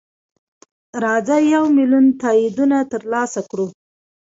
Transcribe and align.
راځه 1.03 1.37
یو 1.53 1.63
میلیون 1.77 2.05
تاییدونه 2.21 2.77
ترلاسه 2.91 3.41
کړو. 3.49 3.67